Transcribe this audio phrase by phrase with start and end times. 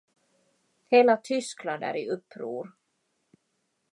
[0.87, 2.73] Hela Tyskland är i uppror.